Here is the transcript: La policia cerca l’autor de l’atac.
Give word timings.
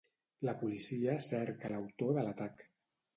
La 0.47 0.53
policia 0.61 1.17
cerca 1.25 1.71
l’autor 1.73 2.15
de 2.19 2.25
l’atac. 2.29 2.65